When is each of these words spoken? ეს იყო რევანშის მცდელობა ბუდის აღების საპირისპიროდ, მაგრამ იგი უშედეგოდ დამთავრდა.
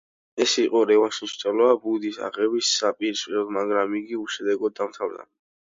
ეს 0.43 0.53
იყო 0.61 0.79
რევანშის 0.91 1.25
მცდელობა 1.33 1.75
ბუდის 1.85 2.17
აღების 2.29 2.73
საპირისპიროდ, 2.81 3.53
მაგრამ 3.61 3.97
იგი 4.03 4.23
უშედეგოდ 4.27 4.81
დამთავრდა. 4.83 5.33